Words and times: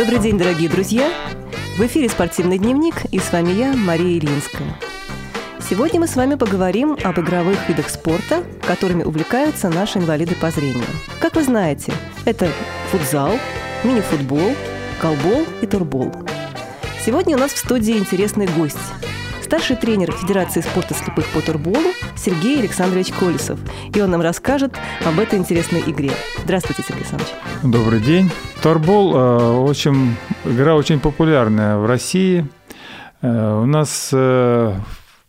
Добрый 0.00 0.18
день, 0.18 0.38
дорогие 0.38 0.70
друзья! 0.70 1.12
В 1.76 1.80
эфире 1.82 2.08
«Спортивный 2.08 2.56
дневник» 2.56 3.04
и 3.12 3.18
с 3.18 3.32
вами 3.32 3.50
я, 3.50 3.74
Мария 3.74 4.18
Ильинская. 4.18 4.74
Сегодня 5.68 6.00
мы 6.00 6.06
с 6.06 6.16
вами 6.16 6.36
поговорим 6.36 6.96
об 7.04 7.20
игровых 7.20 7.68
видах 7.68 7.90
спорта, 7.90 8.42
которыми 8.66 9.02
увлекаются 9.02 9.68
наши 9.68 9.98
инвалиды 9.98 10.36
по 10.36 10.50
зрению. 10.50 10.86
Как 11.20 11.36
вы 11.36 11.42
знаете, 11.42 11.92
это 12.24 12.48
футзал, 12.90 13.32
мини-футбол, 13.84 14.54
колбол 15.02 15.44
и 15.60 15.66
турбол. 15.66 16.10
Сегодня 17.04 17.36
у 17.36 17.38
нас 17.38 17.52
в 17.52 17.58
студии 17.58 17.98
интересный 17.98 18.46
гость– 18.46 18.78
старший 19.50 19.74
тренер 19.74 20.12
Федерации 20.12 20.60
спорта 20.60 20.94
слепых 20.94 21.26
по 21.32 21.40
турболу 21.40 21.90
Сергей 22.16 22.60
Александрович 22.60 23.08
Колесов. 23.08 23.58
И 23.92 24.00
он 24.00 24.12
нам 24.12 24.20
расскажет 24.20 24.78
об 25.04 25.18
этой 25.18 25.40
интересной 25.40 25.80
игре. 25.80 26.12
Здравствуйте, 26.44 26.84
Сергей 26.86 27.00
Александрович. 27.00 27.32
Добрый 27.64 27.98
день. 27.98 28.30
Турбол 28.62 29.12
э, 29.12 29.58
очень, 29.58 30.14
игра 30.44 30.76
очень 30.76 31.00
популярная 31.00 31.78
в 31.78 31.86
России. 31.86 32.46
Э, 33.22 33.60
у 33.60 33.66
нас 33.66 34.10
э, 34.12 34.72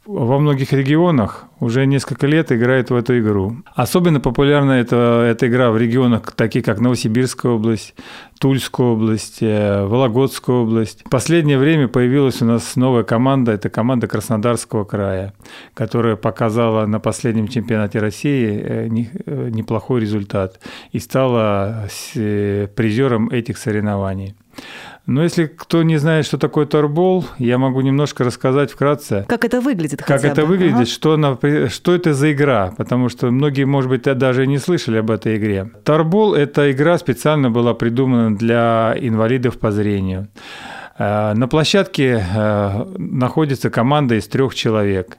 во 0.05 0.37
многих 0.37 0.71
регионах 0.71 1.45
уже 1.61 1.85
несколько 1.85 2.25
лет 2.25 2.51
играют 2.51 2.89
в 2.89 2.95
эту 2.95 3.19
игру. 3.19 3.57
Особенно 3.75 4.19
популярна 4.19 4.73
эта, 4.73 5.27
эта 5.29 5.47
игра 5.47 5.69
в 5.69 5.77
регионах, 5.77 6.31
такие 6.31 6.63
как 6.65 6.79
Новосибирская 6.79 7.51
область, 7.51 7.93
Тульская 8.39 8.87
область, 8.87 9.37
э, 9.41 9.85
Вологодская 9.85 10.55
область. 10.55 11.03
В 11.05 11.09
последнее 11.09 11.59
время 11.59 11.87
появилась 11.87 12.41
у 12.41 12.45
нас 12.45 12.75
новая 12.75 13.03
команда, 13.03 13.51
это 13.51 13.69
команда 13.69 14.07
Краснодарского 14.07 14.85
края, 14.85 15.33
которая 15.75 16.15
показала 16.15 16.87
на 16.87 16.99
последнем 16.99 17.47
чемпионате 17.47 17.99
России 17.99 18.59
э, 18.59 18.89
э, 19.27 19.49
неплохой 19.51 20.01
результат 20.01 20.59
и 20.91 20.97
стала 20.97 21.87
призером 22.13 23.29
этих 23.29 23.59
соревнований. 23.59 24.35
Но 25.07 25.23
если 25.23 25.45
кто 25.45 25.81
не 25.83 25.97
знает, 25.97 26.25
что 26.25 26.37
такое 26.37 26.65
торбол, 26.65 27.25
я 27.39 27.57
могу 27.57 27.81
немножко 27.81 28.23
рассказать 28.23 28.71
вкратце. 28.71 29.25
Как 29.27 29.43
это 29.43 29.59
выглядит 29.59 30.03
Как 30.03 30.23
это 30.23 30.41
бы. 30.41 30.49
выглядит, 30.49 30.75
ага. 30.75 30.85
что, 30.85 31.13
она, 31.13 31.37
что 31.69 31.95
это 31.95 32.13
за 32.13 32.31
игра, 32.31 32.73
потому 32.77 33.09
что 33.09 33.31
многие, 33.31 33.65
может 33.65 33.89
быть, 33.89 34.03
даже 34.03 34.45
не 34.45 34.59
слышали 34.59 34.97
об 34.97 35.09
этой 35.09 35.37
игре. 35.37 35.71
Торбол– 35.83 36.33
это 36.35 36.71
игра 36.71 36.97
специально 36.97 37.49
была 37.49 37.73
придумана 37.73 38.35
для 38.35 38.95
инвалидов 38.99 39.57
по 39.57 39.71
зрению. 39.71 40.27
Э, 40.97 41.33
на 41.33 41.47
площадке 41.47 42.23
э, 42.33 42.85
находится 42.97 43.69
команда 43.69 44.15
из 44.15 44.27
трех 44.27 44.53
человек. 44.53 45.17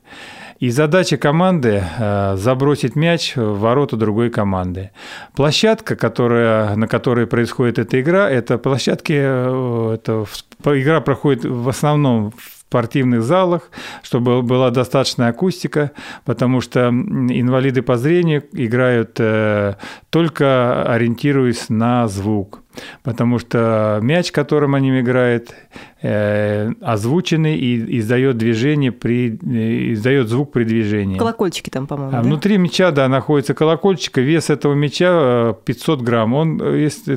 И 0.62 0.70
задача 0.70 1.16
команды 1.16 1.82
э,– 1.98 2.36
забросить 2.36 2.94
мяч 2.94 3.34
в 3.34 3.58
ворота 3.58 3.96
другой 3.96 4.30
команды. 4.30 4.92
Площадка, 5.34 5.96
которая, 5.96 6.76
на 6.76 6.86
которой 6.86 7.26
происходит 7.26 7.80
эта 7.80 8.00
игра, 8.00 8.30
это 8.30 8.58
площадки, 8.58 9.12
э, 9.12 9.94
это, 9.94 10.24
игра 10.66 11.00
проходит 11.00 11.44
в 11.44 11.68
основном 11.68 12.30
в 12.30 12.60
спортивных 12.60 13.22
залах, 13.22 13.72
чтобы 14.04 14.42
была 14.42 14.70
достаточная 14.70 15.30
акустика, 15.30 15.90
потому 16.24 16.60
что 16.60 16.90
инвалиды 16.90 17.82
по 17.82 17.96
зрению 17.96 18.44
играют 18.52 19.16
э, 19.18 19.74
только 20.10 20.84
ориентируясь 20.84 21.70
на 21.70 22.06
звук. 22.06 22.60
Потому 23.02 23.38
что 23.38 23.98
мяч, 24.02 24.32
которым 24.32 24.74
они 24.74 25.00
играют, 25.00 25.54
э, 26.02 26.70
озвученный 26.80 27.56
и 27.56 27.98
издает 27.98 28.36
движение 28.36 28.92
при 28.92 29.38
э, 29.42 29.92
издает 29.92 30.28
звук 30.28 30.52
при 30.52 30.64
движении. 30.64 31.18
Колокольчики 31.18 31.70
там, 31.70 31.86
по-моему. 31.86 32.10
А 32.10 32.16
да? 32.16 32.22
внутри 32.22 32.56
мяча, 32.58 32.90
да, 32.90 33.08
находится 33.08 33.54
колокольчик. 33.54 34.18
Вес 34.18 34.50
этого 34.50 34.74
мяча 34.74 35.54
500 35.64 36.02
грамм. 36.02 36.34
Он, 36.34 36.60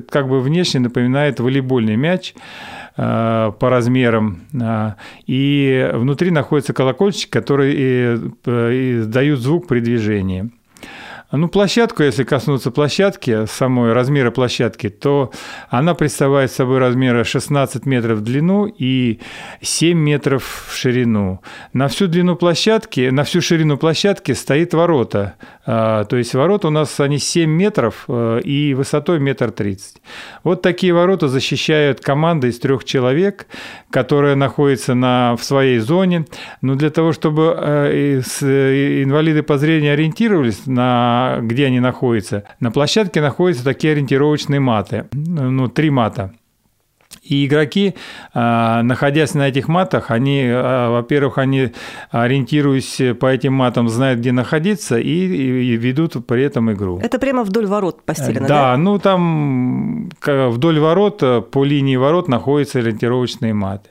как 0.10 0.28
бы 0.28 0.42
внешне 0.42 0.80
напоминает 0.80 1.40
волейбольный 1.40 1.96
мяч. 1.96 2.34
Э, 2.98 3.52
по 3.60 3.70
размерам. 3.70 4.44
Э, 4.54 4.94
и 5.28 5.90
внутри 5.94 6.32
находится 6.32 6.74
колокольчик, 6.74 7.30
который 7.30 7.76
издает 7.76 9.40
звук 9.40 9.68
при 9.68 9.82
движении. 9.82 10.50
Ну, 11.38 11.50
площадку, 11.50 12.04
если 12.04 12.24
коснуться 12.24 12.72
площадки, 12.72 13.46
самой 13.46 13.92
размера 13.92 14.32
площадки, 14.32 14.90
то 14.90 15.32
она 15.70 15.94
представляет 15.94 16.52
собой 16.52 16.78
размеры 16.80 17.26
16 17.26 17.86
метров 17.86 18.20
в 18.20 18.22
длину 18.22 18.66
и 18.66 19.20
7 19.62 19.98
метров 19.98 20.68
в 20.70 20.74
ширину. 20.76 21.42
На 21.74 21.90
всю 21.90 22.08
длину 22.08 22.38
площадки, 22.38 23.10
на 23.10 23.24
всю 23.24 23.42
ширину 23.42 23.78
площадки 23.78 24.32
стоит 24.32 24.74
ворота. 24.74 25.36
А, 25.66 26.06
то 26.06 26.16
есть 26.16 26.34
ворота 26.36 26.68
у 26.68 26.72
нас 26.72 27.00
они 27.00 27.18
7 27.18 27.50
метров 27.50 28.06
э, 28.08 28.40
и 28.44 28.74
высотой 28.74 29.20
метр 29.20 29.52
тридцать. 29.52 30.02
Вот 30.44 30.62
такие 30.62 30.94
ворота 30.94 31.28
защищают 31.28 32.00
команда 32.00 32.48
из 32.48 32.60
трех 32.60 32.86
человек, 32.86 33.48
которая 33.90 34.36
находится 34.36 34.94
на, 34.94 35.36
в 35.36 35.44
своей 35.44 35.80
зоне. 35.80 36.26
Но 36.62 36.76
для 36.76 36.92
того, 36.92 37.12
чтобы 37.12 37.56
э, 37.58 38.22
э, 38.42 39.04
инвалиды 39.04 39.44
по 39.44 39.58
зрению 39.58 39.94
ориентировались 39.94 40.66
на 40.66 41.25
где 41.42 41.66
они 41.66 41.80
находятся. 41.80 42.44
На 42.60 42.72
площадке 42.72 43.22
находятся 43.22 43.64
такие 43.64 43.94
ориентировочные 43.94 44.60
маты, 44.60 45.06
ну, 45.12 45.68
три 45.68 45.90
мата. 45.90 46.34
И 47.26 47.48
игроки, 47.48 47.96
а, 48.34 48.84
находясь 48.84 49.34
на 49.34 49.48
этих 49.48 49.68
матах, 49.68 50.12
они, 50.12 50.44
а, 50.48 50.92
во-первых, 50.92 51.40
они, 51.40 51.72
ориентируясь 52.12 53.18
по 53.20 53.26
этим 53.26 53.54
матам, 53.54 53.90
знают, 53.90 54.20
где 54.20 54.32
находиться 54.32 55.00
и, 55.00 55.76
ведут 55.76 56.26
при 56.28 56.44
этом 56.44 56.72
игру. 56.72 57.00
Это 57.02 57.18
прямо 57.18 57.44
вдоль 57.44 57.66
ворот 57.66 58.04
постелено, 58.04 58.48
да? 58.48 58.48
Да, 58.48 58.78
ну 58.78 59.00
там 59.00 60.10
вдоль 60.24 60.80
ворот, 60.80 61.24
по 61.52 61.64
линии 61.64 61.96
ворот 61.96 62.28
находятся 62.28 62.80
ориентировочные 62.80 63.54
маты. 63.54 63.90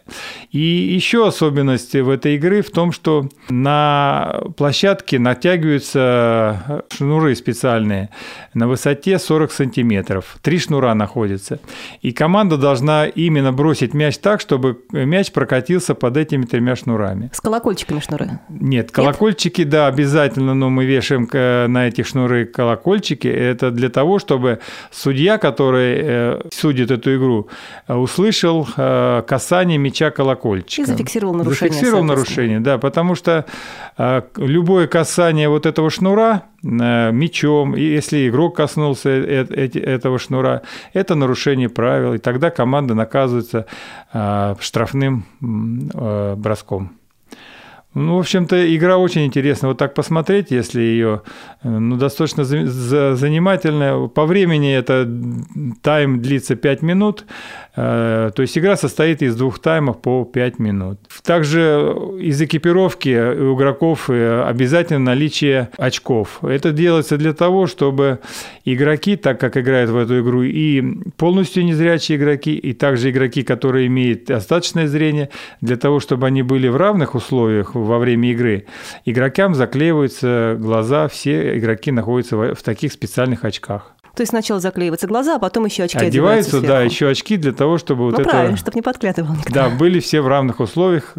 И 0.52 0.60
еще 0.60 1.26
особенность 1.26 1.94
в 1.94 2.08
этой 2.08 2.36
игры 2.36 2.62
в 2.62 2.70
том, 2.70 2.92
что 2.92 3.28
на 3.48 4.42
площадке 4.56 5.18
натягиваются 5.18 6.84
шнуры 6.92 7.34
специальные 7.34 8.10
на 8.54 8.68
высоте 8.68 9.18
40 9.18 9.50
сантиметров. 9.50 10.36
Три 10.42 10.58
шнура 10.58 10.94
находятся. 10.94 11.58
И 12.00 12.12
команда 12.12 12.56
должна 12.56 13.06
именно 13.26 13.52
бросить 13.52 13.94
мяч 13.94 14.18
так, 14.18 14.40
чтобы 14.40 14.80
мяч 14.92 15.32
прокатился 15.32 15.94
под 15.94 16.16
этими 16.16 16.44
тремя 16.44 16.76
шнурами. 16.76 17.30
С 17.32 17.40
колокольчиками 17.40 18.00
шнуры? 18.00 18.40
Нет, 18.48 18.90
колокольчики, 18.90 19.62
Нет? 19.62 19.70
да, 19.70 19.86
обязательно, 19.86 20.54
но 20.54 20.70
мы 20.70 20.84
вешаем 20.84 21.28
на 21.32 21.88
этих 21.88 22.06
шнуры 22.06 22.44
колокольчики. 22.44 23.28
Это 23.28 23.70
для 23.70 23.88
того, 23.88 24.18
чтобы 24.18 24.60
судья, 24.90 25.38
который 25.38 25.98
э, 26.00 26.40
судит 26.52 26.90
эту 26.90 27.16
игру, 27.16 27.48
услышал 27.88 28.66
э, 28.76 29.22
касание 29.26 29.78
мяча 29.78 30.10
колокольчика. 30.10 30.82
И 30.82 30.84
зафиксировал 30.84 31.34
нарушение. 31.34 31.72
Зафиксировал 31.72 32.04
нарушение, 32.04 32.60
да, 32.60 32.78
потому 32.78 33.14
что 33.14 33.44
э, 33.98 34.22
любое 34.36 34.86
касание 34.86 35.48
вот 35.48 35.66
этого 35.66 35.90
шнура 35.90 36.44
мячом, 36.64 37.76
и 37.76 37.82
если 37.82 38.28
игрок 38.28 38.56
коснулся 38.56 39.10
этого 39.10 40.18
шнура, 40.18 40.62
это 40.92 41.14
нарушение 41.14 41.68
правил, 41.68 42.14
и 42.14 42.18
тогда 42.18 42.50
команда 42.50 42.94
наказывается 42.94 43.66
а, 44.12 44.56
штрафным 44.60 45.24
броском. 45.40 46.92
Ну, 47.94 48.16
в 48.16 48.18
общем-то, 48.18 48.74
игра 48.76 48.98
очень 48.98 49.24
интересна. 49.24 49.68
Вот 49.68 49.78
так 49.78 49.94
посмотреть, 49.94 50.50
если 50.50 50.80
ее, 50.80 51.22
ну, 51.62 51.96
достаточно 51.96 52.44
занимательная. 52.44 54.08
По 54.08 54.26
времени 54.26 54.74
это 54.74 55.08
тайм 55.82 56.20
длится 56.20 56.56
5 56.56 56.82
минут. 56.82 57.24
Э, 57.76 58.30
то 58.34 58.42
есть 58.42 58.56
игра 58.58 58.76
состоит 58.76 59.22
из 59.22 59.36
двух 59.36 59.58
таймов 59.58 60.00
по 60.00 60.24
5 60.24 60.58
минут. 60.58 60.98
Также 61.22 61.94
из 62.20 62.40
экипировки 62.40 63.08
у 63.08 63.56
игроков 63.56 64.10
э, 64.10 64.42
обязательно 64.42 65.00
наличие 65.00 65.70
очков. 65.76 66.42
Это 66.42 66.72
делается 66.72 67.16
для 67.16 67.32
того, 67.32 67.66
чтобы 67.66 68.20
игроки, 68.64 69.16
так 69.16 69.40
как 69.40 69.56
играют 69.56 69.90
в 69.90 69.96
эту 69.96 70.20
игру, 70.20 70.42
и 70.42 70.82
полностью 71.16 71.64
незрячие 71.64 72.18
игроки, 72.18 72.54
и 72.54 72.72
также 72.72 73.10
игроки, 73.10 73.42
которые 73.42 73.86
имеют 73.86 74.24
достаточное 74.24 74.86
зрение, 74.86 75.30
для 75.60 75.76
того, 75.76 76.00
чтобы 76.00 76.26
они 76.26 76.42
были 76.42 76.68
в 76.68 76.76
равных 76.76 77.14
условиях 77.14 77.74
во 77.84 77.98
время 77.98 78.30
игры, 78.30 78.66
игрокам 79.04 79.54
заклеиваются 79.54 80.56
глаза, 80.58 81.08
все 81.08 81.58
игроки 81.58 81.90
находятся 81.90 82.36
в 82.54 82.62
таких 82.62 82.92
специальных 82.92 83.44
очках. 83.44 83.94
То 84.14 84.20
есть 84.20 84.30
сначала 84.30 84.60
заклеиваются 84.60 85.08
глаза, 85.08 85.36
а 85.36 85.38
потом 85.38 85.64
еще 85.64 85.84
очки 85.84 85.98
одеваются. 85.98 86.58
Одеваются, 86.58 86.60
да, 86.60 86.82
еще 86.82 87.08
очки 87.08 87.36
для 87.36 87.52
того, 87.52 87.78
чтобы 87.78 88.04
ну, 88.04 88.16
вот 88.16 88.22
правильно, 88.22 88.52
это... 88.52 88.60
чтобы 88.60 88.76
не 88.76 88.82
подглядывал 88.82 89.34
никто. 89.34 89.52
Да, 89.52 89.68
были 89.68 89.98
все 89.98 90.20
в 90.20 90.28
равных 90.28 90.60
условиях, 90.60 91.14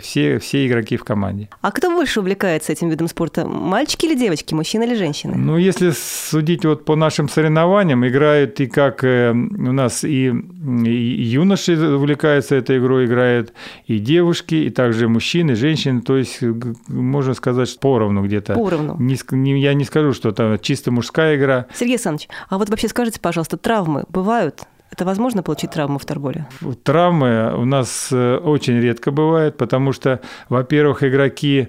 все, 0.00 0.38
все 0.38 0.66
игроки 0.66 0.96
в 0.96 1.04
команде. 1.04 1.48
А 1.60 1.70
кто 1.70 1.90
больше 1.90 2.20
увлекается 2.20 2.72
этим 2.72 2.88
видом 2.88 3.08
спорта? 3.08 3.46
Мальчики 3.46 4.06
или 4.06 4.14
девочки, 4.14 4.54
мужчины 4.54 4.84
или 4.84 4.94
женщины? 4.94 5.34
Ну, 5.36 5.56
если 5.56 5.90
судить 5.90 6.64
вот 6.64 6.84
по 6.84 6.96
нашим 6.96 7.28
соревнованиям, 7.28 8.06
играют 8.06 8.60
и 8.60 8.66
как 8.66 9.04
э, 9.04 9.30
у 9.30 9.72
нас 9.72 10.04
и, 10.04 10.28
и 10.28 11.22
юноши 11.22 11.72
увлекаются 11.78 12.56
этой 12.56 12.78
игрой, 12.78 13.06
играют 13.06 13.52
и 13.86 13.98
девушки, 13.98 14.54
и 14.54 14.70
также 14.70 15.08
мужчины, 15.08 15.54
женщины. 15.54 16.00
То 16.02 16.16
есть, 16.16 16.40
можно 16.88 17.34
сказать, 17.34 17.68
что 17.68 17.80
поровну 17.80 18.24
где-то. 18.24 18.54
Поровну. 18.54 18.96
Не, 18.98 19.18
не, 19.30 19.60
я 19.60 19.74
не 19.74 19.84
скажу, 19.84 20.12
что 20.12 20.30
это 20.30 20.58
чисто 20.60 20.90
мужская 20.90 21.36
игра. 21.36 21.66
Сергей 21.74 21.94
Александрович, 21.94 22.28
а 22.48 22.58
вот 22.58 22.68
вообще 22.68 22.88
скажите, 22.88 23.20
пожалуйста, 23.20 23.56
травмы 23.56 24.04
бывают? 24.08 24.66
Это 24.90 25.04
возможно 25.04 25.42
получить 25.42 25.70
травму 25.70 25.98
в 25.98 26.04
торболе? 26.04 26.46
Травмы 26.82 27.54
у 27.56 27.64
нас 27.64 28.08
э, 28.10 28.36
очень 28.36 28.80
редко 28.80 29.10
бывают, 29.10 29.56
потому 29.56 29.92
что, 29.92 30.20
во-первых, 30.48 31.02
игроки 31.02 31.68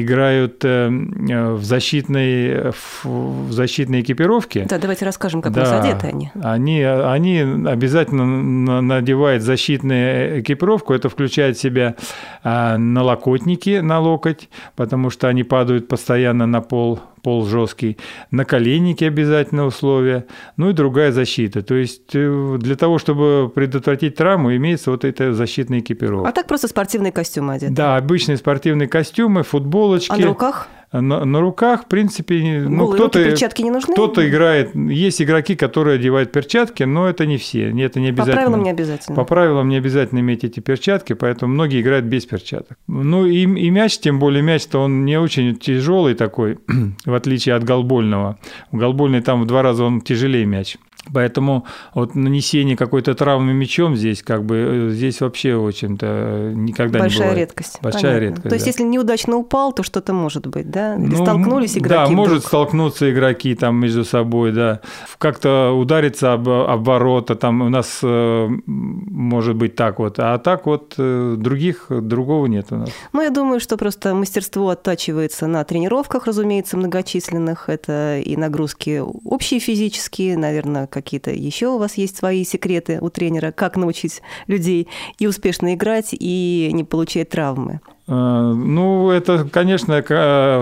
играют 0.00 0.64
э, 0.64 0.88
в 0.88 1.62
защитной, 1.62 2.72
в 3.04 3.52
защитной 3.52 4.00
экипировке. 4.00 4.66
Да, 4.68 4.78
давайте 4.78 5.04
расскажем, 5.04 5.42
как 5.42 5.52
да, 5.52 5.60
у 5.60 5.64
нас 5.64 5.84
одеты 5.84 6.06
они. 6.08 6.30
Они, 6.42 6.82
они 6.82 7.40
обязательно 7.40 8.80
надевают 8.80 9.42
защитную 9.42 10.40
экипировку. 10.40 10.94
Это 10.94 11.08
включает 11.08 11.56
в 11.56 11.60
себя 11.60 11.96
а, 12.42 12.76
налокотники 12.78 13.80
на 13.80 14.00
локоть, 14.00 14.48
потому 14.76 15.10
что 15.10 15.28
они 15.28 15.44
падают 15.44 15.88
постоянно 15.88 16.46
на 16.46 16.60
пол 16.60 17.00
пол 17.28 17.46
жесткий, 17.46 17.98
наколенники 18.30 19.04
обязательно 19.04 19.66
условия, 19.66 20.26
ну 20.56 20.70
и 20.70 20.72
другая 20.72 21.12
защита. 21.12 21.62
То 21.62 21.74
есть 21.74 22.14
э, 22.14 22.56
для 22.58 22.76
того, 22.76 22.98
чтобы 22.98 23.50
предотвратить 23.54 24.16
травму, 24.16 24.54
имеется 24.56 24.90
вот 24.90 25.04
эта 25.04 25.32
защитная 25.34 25.80
экипировка. 25.80 26.28
А 26.28 26.32
так 26.32 26.46
просто 26.46 26.68
спортивные 26.68 27.12
костюмы 27.12 27.54
одеты? 27.54 27.72
Да, 27.72 27.96
обычные 27.96 28.36
спортивные 28.36 28.88
костюмы, 28.88 29.42
футболочки. 29.88 30.12
А 30.12 30.16
на 30.16 30.26
руках? 30.26 30.68
на, 30.92 31.24
на 31.24 31.40
руках, 31.40 31.84
в 31.84 31.86
принципе, 31.86 32.64
ну, 32.66 32.88
кто-то, 32.88 33.22
перчатки 33.22 33.62
не 33.62 33.70
нужны? 33.70 33.92
Кто-то 33.92 34.26
играет, 34.26 34.74
есть 34.74 35.20
игроки, 35.20 35.54
которые 35.54 35.96
одевают 35.96 36.32
перчатки, 36.32 36.84
но 36.84 37.08
это 37.08 37.26
не 37.26 37.36
все, 37.36 37.68
это 37.68 38.00
не 38.00 38.08
обязательно. 38.08 38.36
По 38.36 38.42
правилам 38.42 38.62
не 38.62 38.70
обязательно. 38.70 39.16
По 39.16 39.24
правилам 39.24 39.68
не 39.68 39.76
обязательно 39.76 40.20
иметь 40.20 40.44
эти 40.44 40.60
перчатки, 40.60 41.12
поэтому 41.12 41.52
многие 41.52 41.82
играют 41.82 42.06
без 42.06 42.24
перчаток. 42.24 42.78
Ну 42.86 43.26
и, 43.26 43.42
и 43.42 43.70
мяч, 43.70 43.98
тем 43.98 44.18
более 44.18 44.42
мяч-то 44.42 44.78
он 44.78 45.04
не 45.04 45.18
очень 45.18 45.56
тяжелый 45.56 46.14
такой, 46.14 46.58
в 47.04 47.12
отличие 47.12 47.54
от 47.54 47.64
голбольного. 47.64 48.38
Голбольный 48.72 49.20
там 49.20 49.42
в 49.42 49.46
два 49.46 49.62
раза 49.62 49.84
он 49.84 50.00
тяжелее 50.00 50.46
мяч. 50.46 50.78
Поэтому 51.12 51.64
вот 51.94 52.14
нанесение 52.14 52.76
какой-то 52.76 53.14
травмы 53.14 53.52
мечом 53.52 53.96
здесь 53.96 54.22
как 54.22 54.44
бы 54.44 54.56
э, 54.56 54.90
здесь 54.90 55.20
вообще 55.20 55.54
очень-то 55.54 56.52
никогда 56.54 56.98
Большая 56.98 57.18
не 57.18 57.24
бывает. 57.30 57.48
редкость. 57.48 57.78
Большая 57.82 58.02
Понятно. 58.02 58.24
редкость. 58.24 58.48
То 58.48 58.54
есть, 58.54 58.64
да. 58.64 58.68
если 58.68 58.82
неудачно 58.82 59.36
упал, 59.36 59.72
то 59.72 59.82
что-то 59.82 60.12
может 60.12 60.46
быть, 60.46 60.70
да? 60.70 60.96
Или 60.96 61.14
ну, 61.14 61.24
столкнулись 61.24 61.76
игроки. 61.76 61.94
Да, 61.94 62.04
вдруг. 62.06 62.18
может 62.18 62.44
столкнуться 62.44 63.10
игроки 63.10 63.54
там 63.54 63.76
между 63.76 64.04
собой, 64.04 64.52
да. 64.52 64.80
Как-то 65.18 65.72
удариться 65.72 66.32
об, 66.32 66.48
об 66.48 66.84
ворота, 66.84 67.34
там 67.34 67.62
у 67.62 67.68
нас 67.68 68.00
э, 68.02 68.48
может 68.66 69.56
быть 69.56 69.74
так 69.76 69.98
вот. 69.98 70.18
А 70.18 70.38
так 70.38 70.66
вот 70.66 70.94
э, 70.98 71.34
других, 71.36 71.86
другого 71.88 72.46
нет 72.46 72.66
у 72.70 72.76
нас. 72.76 72.90
Ну, 73.12 73.22
я 73.22 73.30
думаю, 73.30 73.60
что 73.60 73.76
просто 73.76 74.14
мастерство 74.14 74.70
оттачивается 74.70 75.46
на 75.46 75.64
тренировках, 75.64 76.26
разумеется, 76.26 76.76
многочисленных. 76.76 77.68
Это 77.68 78.18
и 78.18 78.36
нагрузки 78.36 79.02
общие 79.24 79.60
физические, 79.60 80.36
наверное, 80.36 80.86
какие-то 81.02 81.30
еще 81.30 81.68
у 81.68 81.78
вас 81.78 81.94
есть 81.94 82.16
свои 82.16 82.44
секреты 82.44 82.98
у 83.00 83.10
тренера, 83.10 83.52
как 83.52 83.76
научить 83.76 84.22
людей 84.46 84.88
и 85.18 85.26
успешно 85.26 85.74
играть, 85.74 86.08
и 86.12 86.70
не 86.72 86.84
получать 86.84 87.30
травмы? 87.30 87.80
Э, 88.06 88.12
ну, 88.12 89.10
это, 89.10 89.48
конечно, 89.50 90.02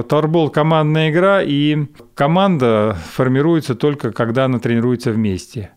торбол 0.09 0.51
командная 0.51 1.11
игра, 1.11 1.43
и 1.43 1.87
команда 2.15 2.97
формируется 3.13 3.75
только, 3.75 4.13
когда 4.13 4.47
она 4.47 4.59
тренируется 4.59 5.13
вместе. 5.13 5.71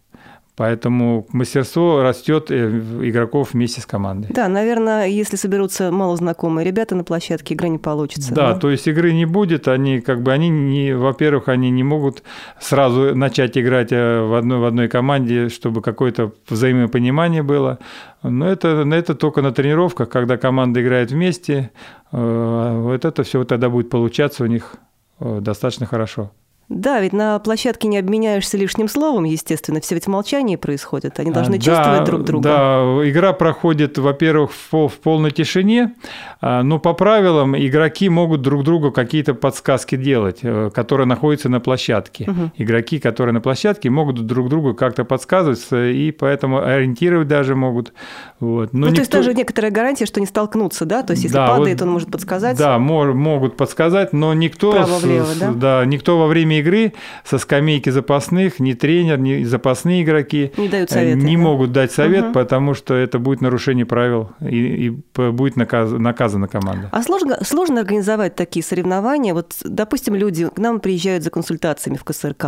Поэтому 0.59 1.25
мастерство 1.31 2.03
растет 2.03 2.51
э, 2.51 2.81
игроков 3.01 3.53
вместе 3.53 3.79
с 3.79 3.85
командой. 3.85 4.27
Да, 4.29 4.49
наверное, 4.49 5.07
если 5.07 5.37
соберутся 5.37 5.89
малознакомые 5.89 6.65
ребята 6.65 6.95
на 6.95 7.05
площадке, 7.05 7.53
игра 7.53 7.69
не 7.69 7.77
получится. 7.77 8.33
Да, 8.33 8.51
да, 8.53 8.59
то 8.59 8.69
есть 8.69 8.85
игры 8.85 9.13
не 9.13 9.23
будет, 9.23 9.69
они 9.69 10.01
как 10.01 10.21
бы 10.21 10.33
они 10.33 10.49
не, 10.49 10.91
во-первых, 10.91 11.47
они 11.47 11.71
не 11.71 11.83
могут 11.83 12.23
сразу 12.59 13.15
начать 13.15 13.57
играть 13.57 13.93
э, 13.93 14.21
в 14.21 14.33
одной 14.33 14.59
в 14.59 14.65
одной 14.65 14.89
команде, 14.89 15.47
чтобы 15.47 15.81
какое-то 15.81 16.33
взаимопонимание 16.49 17.41
было. 17.41 17.79
Но 18.21 18.45
это, 18.45 18.85
это 18.91 19.15
только 19.15 19.41
на 19.41 19.53
тренировках, 19.53 20.09
когда 20.09 20.35
команда 20.35 20.81
играет 20.81 21.11
вместе, 21.11 21.71
э, 22.11 22.79
вот 22.81 23.05
это 23.05 23.23
все 23.23 23.45
тогда 23.45 23.69
будет 23.69 23.89
получаться 23.89 24.43
у 24.43 24.47
них 24.47 24.75
достаточно 25.21 25.85
хорошо. 25.85 26.31
Да, 26.69 27.01
ведь 27.01 27.13
на 27.13 27.39
площадке 27.39 27.87
не 27.87 27.97
обменяешься 27.97 28.55
лишним 28.55 28.87
словом, 28.87 29.23
естественно, 29.23 29.81
все 29.81 29.95
ведь 29.95 30.05
в 30.05 30.07
молчании 30.07 30.55
происходит, 30.55 31.19
они 31.19 31.31
должны 31.31 31.55
а, 31.55 31.59
чувствовать 31.59 32.03
друг 32.03 32.23
друга. 32.23 32.43
Да, 32.43 33.09
игра 33.09 33.33
проходит, 33.33 33.97
во-первых, 33.97 34.51
в, 34.71 34.87
в 34.87 34.99
полной 34.99 35.31
тишине, 35.31 35.95
а, 36.41 36.61
но 36.61 36.77
по 36.77 36.93
правилам 36.93 37.57
игроки 37.57 38.07
могут 38.07 38.43
друг 38.43 38.63
другу 38.63 38.91
какие-то 38.91 39.33
подсказки 39.33 39.95
делать, 39.95 40.39
э, 40.43 40.69
которые 40.71 41.07
находятся 41.07 41.49
на 41.49 41.59
площадке. 41.59 42.25
Угу. 42.29 42.51
Игроки, 42.57 42.99
которые 42.99 43.33
на 43.33 43.41
площадке, 43.41 43.89
могут 43.89 44.23
друг 44.27 44.49
другу 44.49 44.75
как-то 44.75 45.05
подсказывать, 45.05 45.65
и 45.71 46.11
поэтому 46.11 46.63
ориентировать 46.63 47.27
даже 47.27 47.55
могут. 47.55 47.93
Вот. 48.39 48.73
Но 48.73 48.81
ну, 48.81 48.85
никто... 48.87 48.95
то 48.95 49.01
есть 49.01 49.11
тоже 49.11 49.33
некоторая 49.33 49.71
гарантия, 49.71 50.05
что 50.05 50.19
не 50.19 50.27
столкнутся, 50.27 50.85
да? 50.85 51.01
То 51.01 51.11
есть 51.11 51.23
если 51.23 51.35
да, 51.35 51.47
падает, 51.47 51.79
вот, 51.79 51.87
он 51.87 51.93
может 51.93 52.11
подсказать? 52.11 52.57
Да, 52.59 52.77
могут 52.77 53.57
подсказать, 53.57 54.13
но 54.13 54.35
никто, 54.35 54.71
Право-влево, 54.71 55.29
да? 55.39 55.51
Да, 55.51 55.85
никто 55.85 56.19
во 56.19 56.27
время 56.27 56.58
игры 56.59 56.93
со 57.23 57.37
скамейки 57.37 57.89
запасных, 57.89 58.59
ни 58.59 58.73
тренер, 58.73 59.19
ни 59.19 59.43
запасные 59.43 60.03
игроки 60.03 60.51
не, 60.57 60.67
дают 60.67 60.89
советы, 60.89 61.19
не 61.19 61.35
да? 61.35 61.41
могут 61.41 61.71
дать 61.71 61.91
совет, 61.91 62.25
угу. 62.25 62.33
потому 62.33 62.73
что 62.73 62.93
это 62.93 63.19
будет 63.19 63.41
нарушение 63.41 63.85
правил 63.85 64.31
и, 64.41 64.87
и 64.87 64.89
будет 64.89 65.55
наказ, 65.55 65.91
наказана 65.91 66.47
команда. 66.47 66.89
А 66.91 67.01
сложно, 67.03 67.43
сложно 67.43 67.81
организовать 67.81 68.35
такие 68.35 68.63
соревнования? 68.63 69.33
Вот, 69.33 69.55
допустим, 69.63 70.15
люди 70.15 70.47
к 70.49 70.57
нам 70.57 70.79
приезжают 70.79 71.23
за 71.23 71.29
консультациями 71.29 71.97
в 71.97 72.03
КСРК, 72.03 72.45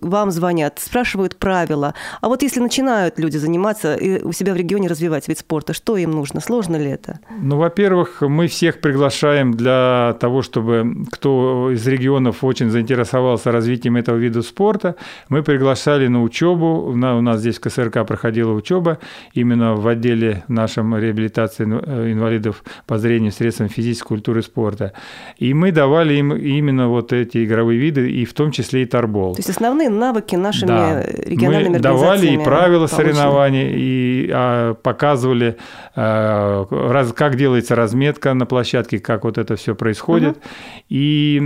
вам 0.00 0.30
звонят, 0.30 0.78
спрашивают 0.78 1.36
правила. 1.36 1.94
А 2.20 2.28
вот 2.28 2.42
если 2.42 2.60
начинают 2.60 3.18
люди 3.18 3.36
заниматься 3.36 3.94
и 3.94 4.22
у 4.22 4.32
себя 4.32 4.54
в 4.54 4.56
регионе 4.56 4.88
развивать 4.88 5.28
вид 5.28 5.38
спорта, 5.38 5.72
что 5.72 5.96
им 5.96 6.10
нужно? 6.10 6.40
Сложно 6.40 6.76
ли 6.76 6.90
это? 6.90 7.20
Ну, 7.40 7.56
во-первых, 7.56 8.22
мы 8.22 8.48
всех 8.48 8.80
приглашаем 8.80 9.54
для 9.54 10.16
того, 10.20 10.42
чтобы 10.42 11.04
кто 11.10 11.70
из 11.72 11.86
регионов 11.86 12.44
очень 12.44 12.70
заинтересовался 12.70 13.17
интересовался 13.18 13.52
развитием 13.52 13.96
этого 13.96 14.16
вида 14.16 14.42
спорта, 14.42 14.94
мы 15.28 15.42
приглашали 15.42 16.08
на 16.08 16.22
учебу. 16.22 16.90
У 16.90 16.96
нас 16.96 17.40
здесь 17.40 17.56
в 17.56 17.60
КСРК 17.60 18.06
проходила 18.06 18.52
учеба 18.52 18.98
именно 19.34 19.74
в 19.74 19.86
отделе 19.86 20.44
нашем 20.48 20.96
реабилитации 20.96 21.64
э, 21.64 22.12
инвалидов 22.12 22.62
по 22.86 22.98
зрению 22.98 23.32
средством 23.32 23.68
физической 23.68 24.08
культуры 24.08 24.40
и 24.40 24.42
спорта. 24.42 24.92
И 25.38 25.54
мы 25.54 25.72
давали 25.72 26.14
им 26.14 26.34
именно 26.34 26.88
вот 26.88 27.12
эти 27.12 27.44
игровые 27.44 27.78
виды, 27.78 28.10
и 28.10 28.24
в 28.24 28.32
том 28.32 28.50
числе 28.50 28.82
и 28.82 28.86
торбол. 28.86 29.34
То 29.34 29.40
есть 29.40 29.50
основные 29.50 29.90
навыки 29.90 30.36
нашими 30.36 30.68
да. 30.68 31.02
региональными 31.02 31.74
мы 31.74 31.80
давали 31.80 32.26
и 32.28 32.38
правила 32.38 32.86
получены. 32.86 33.14
соревнований, 33.14 33.72
и 33.74 34.30
а, 34.32 34.74
показывали, 34.74 35.56
а, 35.94 36.66
раз, 36.70 37.12
как 37.12 37.36
делается 37.36 37.74
разметка 37.74 38.34
на 38.34 38.46
площадке, 38.46 38.98
как 38.98 39.24
вот 39.24 39.38
это 39.38 39.56
все 39.56 39.74
происходит. 39.74 40.36
Угу. 40.36 40.46
И 40.90 41.42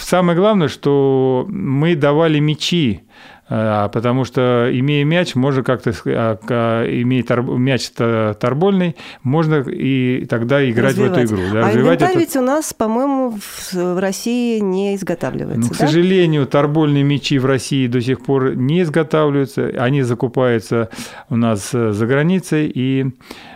самое 0.00 0.38
главное, 0.38 0.65
главное, 0.66 0.68
что 0.68 1.46
мы 1.48 1.94
давали 1.96 2.38
мячи, 2.38 3.02
а, 3.48 3.88
потому 3.88 4.24
что, 4.24 4.68
имея 4.72 5.04
мяч, 5.04 5.36
можно 5.36 5.62
как-то, 5.62 5.92
а, 6.04 6.84
имея 6.84 7.22
тор, 7.22 7.42
мяч 7.42 7.90
торбольный, 7.90 8.96
можно 9.22 9.60
и 9.60 10.24
тогда 10.26 10.68
играть 10.68 10.98
развивать. 10.98 11.12
в 11.12 11.32
эту 11.32 11.34
игру. 11.34 11.42
Да, 11.52 11.66
а 11.68 11.72
инвентарь 11.72 12.10
это... 12.10 12.18
ведь 12.18 12.36
у 12.36 12.40
нас, 12.40 12.74
по-моему, 12.74 13.38
в 13.72 14.00
России 14.00 14.58
не 14.58 14.96
изготавливается, 14.96 15.60
ну, 15.60 15.68
К 15.68 15.78
да? 15.78 15.86
сожалению, 15.86 16.46
торбольные 16.46 17.04
мячи 17.04 17.38
в 17.38 17.46
России 17.46 17.86
до 17.86 18.00
сих 18.00 18.24
пор 18.24 18.56
не 18.56 18.82
изготавливаются, 18.82 19.72
они 19.78 20.02
закупаются 20.02 20.90
у 21.30 21.36
нас 21.36 21.70
э, 21.72 21.92
за 21.92 22.06
границей, 22.06 22.70
и 22.74 23.06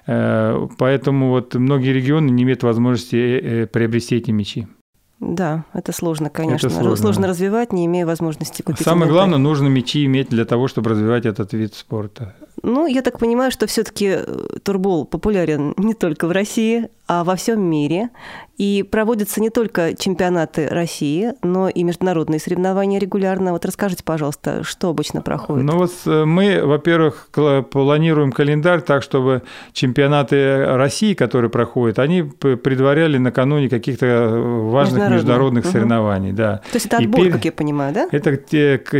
э, 0.06 0.68
поэтому 0.78 1.30
вот 1.30 1.54
многие 1.56 1.92
регионы 1.92 2.30
не 2.30 2.44
имеют 2.44 2.62
возможности 2.62 3.16
э, 3.16 3.66
приобрести 3.66 4.16
эти 4.16 4.30
мячи. 4.30 4.68
Да, 5.20 5.64
это 5.74 5.92
сложно, 5.92 6.30
конечно. 6.30 6.68
Это 6.68 6.76
сложно. 6.76 6.96
сложно 6.96 7.26
развивать, 7.28 7.72
не 7.72 7.84
имея 7.84 8.06
возможности 8.06 8.62
купить. 8.62 8.82
Самое 8.82 9.02
инвентарь. 9.02 9.28
главное, 9.28 9.38
нужно 9.38 9.68
мечи 9.68 10.06
иметь 10.06 10.30
для 10.30 10.46
того, 10.46 10.66
чтобы 10.66 10.90
развивать 10.90 11.26
этот 11.26 11.52
вид 11.52 11.74
спорта. 11.74 12.34
Ну, 12.62 12.86
я 12.86 13.02
так 13.02 13.18
понимаю, 13.18 13.50
что 13.50 13.66
все-таки 13.66 14.06
э, 14.16 14.24
турбол 14.62 15.04
популярен 15.04 15.74
не 15.78 15.92
только 15.92 16.26
в 16.26 16.30
России, 16.30 16.88
а 17.06 17.24
во 17.24 17.36
всем 17.36 17.62
мире. 17.62 18.08
И 18.60 18.82
проводятся 18.82 19.40
не 19.40 19.48
только 19.48 19.94
чемпионаты 19.96 20.68
России, 20.68 21.32
но 21.42 21.70
и 21.70 21.82
международные 21.82 22.38
соревнования 22.38 23.00
регулярно. 23.00 23.52
Вот 23.52 23.64
расскажите, 23.64 24.04
пожалуйста, 24.04 24.64
что 24.64 24.90
обычно 24.90 25.22
проходит? 25.22 25.64
Ну 25.64 25.78
вот 25.78 25.92
э, 26.04 26.26
мы, 26.26 26.60
во-первых, 26.62 27.30
планируем 27.70 28.32
календарь 28.32 28.82
так, 28.82 29.02
чтобы 29.02 29.40
чемпионаты 29.72 30.76
России, 30.76 31.14
которые 31.14 31.50
проходят, 31.50 31.98
они 31.98 32.22
предваряли 32.22 33.16
накануне 33.16 33.70
каких-то 33.70 34.04
э, 34.04 34.60
важных 34.68 35.08
международных 35.08 35.64
угу. 35.64 35.72
соревнований. 35.72 36.32
Да. 36.32 36.58
То 36.70 36.76
есть 36.76 36.84
это 36.84 36.98
отбор, 36.98 37.28
и, 37.28 37.30
как 37.30 37.46
я 37.46 37.52
понимаю, 37.52 37.94
да? 37.94 38.08
Это 38.12 38.36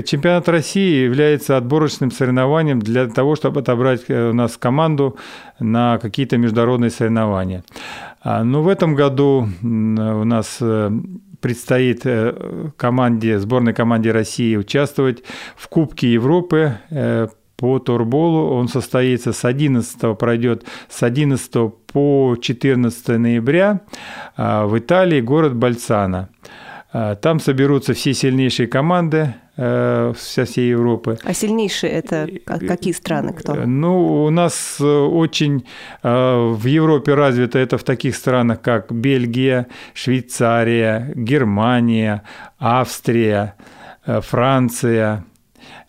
чемпионат 0.03 0.49
России 0.49 1.05
является 1.05 1.59
отборочным 1.59 2.11
соревнованием 2.13 2.81
для 2.81 3.09
того, 3.09 3.37
чтобы 3.37 3.61
отобрать 3.61 4.05
э, 4.09 4.31
у 4.31 4.33
нас 4.33 4.57
команду 4.57 5.19
на 5.59 5.99
какие-то 5.99 6.39
международные 6.39 6.91
соревнования. 6.91 7.63
А, 8.21 8.45
Но 8.45 8.59
ну, 8.59 8.63
в 8.63 8.69
этом 8.69 8.95
году 8.95 9.49
у 9.63 9.67
нас 10.25 10.59
э, 10.61 10.91
предстоит 11.41 12.03
э, 12.05 12.71
команде, 12.77 13.39
сборной 13.39 13.73
команде 13.73 14.13
России 14.13 14.57
участвовать 14.57 15.23
в 15.57 15.69
Кубке 15.69 16.13
Европы 16.13 16.79
по 17.57 17.79
турболу. 17.79 18.55
Он 18.55 18.69
состоится 18.69 19.33
с 19.33 19.45
11 19.45 20.19
пройдет 20.19 20.65
с 20.89 21.03
11 21.03 21.53
по 21.93 22.37
14 22.41 23.09
ноября 23.19 23.81
в 24.37 24.79
Италии, 24.79 25.21
город 25.21 25.57
Бальцана. 25.57 26.31
Там 26.93 27.39
соберутся 27.39 27.95
все 27.95 28.15
сильнейшие 28.15 28.67
команды 28.67 29.35
Э, 29.63 30.15
со 30.17 30.47
всей 30.47 30.71
Европы. 30.71 31.19
А 31.23 31.35
сильнейшие 31.35 31.93
это 31.93 32.27
какие 32.47 32.95
страны, 32.95 33.35
кто? 33.35 33.55
Ну, 33.55 34.25
у 34.25 34.31
нас 34.31 34.79
э, 34.81 34.85
очень 34.85 35.67
э, 36.03 36.55
в 36.55 36.65
Европе 36.65 37.13
развито 37.13 37.59
это 37.59 37.77
в 37.77 37.83
таких 37.83 38.17
странах, 38.17 38.63
как 38.63 38.91
Бельгия, 38.91 39.67
Швейцария, 39.93 41.13
Германия, 41.15 42.23
Австрия, 42.59 43.55
Франция, 44.07 45.27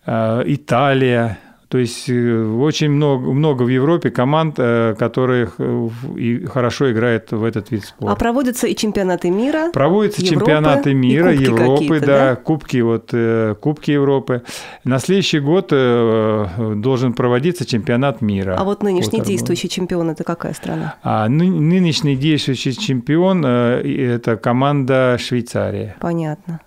Италия, 0.06 1.38
то 1.72 1.78
есть 1.78 2.10
э, 2.10 2.44
очень 2.60 2.90
много, 2.90 3.32
много 3.32 3.62
в 3.62 3.68
Европе 3.68 4.10
команд, 4.10 4.56
э, 4.58 4.94
которые 4.98 5.48
и 6.18 6.44
хорошо 6.44 6.92
играют 6.92 7.32
в 7.32 7.42
этот 7.42 7.70
вид 7.70 7.84
спорта. 7.86 8.12
А 8.12 8.16
проводятся 8.16 8.66
и 8.66 8.76
чемпионаты 8.76 9.30
мира? 9.30 9.70
Проводятся 9.72 10.20
Европы, 10.20 10.40
чемпионаты 10.40 10.92
мира, 10.92 11.32
Европы, 11.32 12.00
да, 12.00 12.06
да, 12.06 12.36
кубки, 12.36 12.82
вот, 12.82 13.08
э, 13.14 13.54
кубки 13.58 13.90
Европы. 13.90 14.42
На 14.84 14.98
следующий 14.98 15.40
год 15.40 15.68
должен 15.68 17.14
проводиться 17.14 17.64
чемпионат 17.64 18.20
мира. 18.20 18.54
А 18.58 18.64
вот 18.64 18.82
нынешний 18.82 19.20
вот, 19.20 19.28
действующий 19.28 19.70
чемпион– 19.70 20.10
это 20.10 20.24
какая 20.24 20.52
страна? 20.52 20.96
А 21.02 21.26
нынешний 21.30 22.16
действующий 22.16 22.78
чемпион– 22.78 23.46
это 23.46 24.36
команда 24.36 25.16
Швейцария. 25.18 25.96
Понятно. 26.00 26.60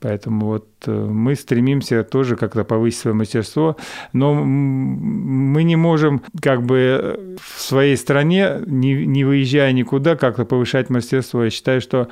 Поэтому 0.00 0.46
вот 0.46 0.66
э, 0.86 0.90
мы 0.90 1.34
стремимся 1.34 2.02
тоже 2.04 2.36
как-то 2.36 2.64
повысить 2.64 3.00
свое 3.00 3.14
мастерство, 3.14 3.76
но 4.14 4.32
мы 4.32 5.62
не 5.62 5.76
можем 5.76 6.22
как 6.40 6.62
бы 6.62 6.76
э, 6.78 7.36
в 7.38 7.60
своей 7.60 7.98
стране, 7.98 8.62
не, 8.66 9.04
не 9.04 9.24
выезжая 9.24 9.72
никуда, 9.72 10.16
как-то 10.16 10.46
повышать 10.46 10.88
мастерство. 10.88 11.44
Я 11.44 11.50
считаю, 11.50 11.82
что 11.82 12.08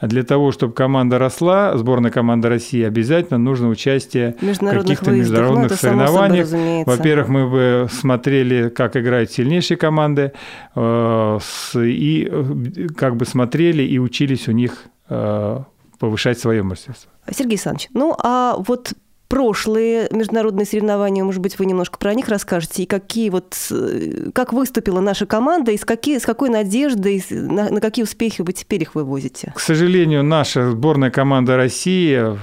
для 0.00 0.22
того, 0.22 0.50
чтобы 0.50 0.72
команда 0.72 1.18
росла, 1.18 1.76
сборная 1.76 2.10
команда 2.10 2.48
России, 2.48 2.82
обязательно 2.82 3.38
нужно 3.38 3.68
участие 3.68 4.36
в 4.40 4.58
каких-то 4.58 5.10
международных 5.10 5.70
ну, 5.72 5.76
соревнованиях. 5.76 6.86
Во-первых, 6.86 7.28
мы 7.28 7.50
бы 7.50 7.88
смотрели, 7.90 8.70
как 8.70 8.96
играют 8.96 9.30
сильнейшие 9.30 9.76
команды, 9.76 10.32
э, 10.74 11.38
и 11.76 12.32
как 12.96 13.16
бы 13.16 13.26
смотрели 13.26 13.82
и 13.82 13.98
учились 13.98 14.48
у 14.48 14.52
них 14.52 14.86
повышать 15.98 16.38
свое 16.38 16.62
мастерство. 16.62 17.10
Сергей 17.30 17.54
Александрович, 17.54 17.88
ну 17.92 18.14
а 18.22 18.56
вот 18.58 18.92
прошлые 19.28 20.08
международные 20.12 20.66
соревнования, 20.66 21.24
может 21.24 21.40
быть, 21.40 21.58
вы 21.58 21.66
немножко 21.66 21.98
про 21.98 22.14
них 22.14 22.28
расскажете, 22.28 22.84
и 22.84 22.86
какие 22.86 23.30
вот, 23.30 23.56
э, 23.70 24.30
как 24.32 24.52
выступила 24.52 25.00
наша 25.00 25.26
команда, 25.26 25.72
и 25.72 25.76
с, 25.76 25.84
какие, 25.84 26.18
с 26.18 26.24
какой 26.24 26.48
надеждой, 26.48 27.24
на, 27.30 27.70
на 27.70 27.80
какие 27.80 28.04
успехи 28.04 28.42
вы 28.42 28.52
теперь 28.52 28.82
их 28.82 28.94
вывозите? 28.94 29.52
К 29.54 29.60
сожалению, 29.60 30.22
наша 30.22 30.70
сборная 30.70 31.10
команда 31.10 31.56
России 31.56 32.36